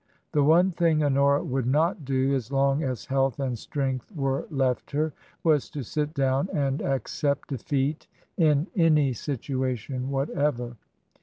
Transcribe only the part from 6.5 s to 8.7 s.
and accept defeat in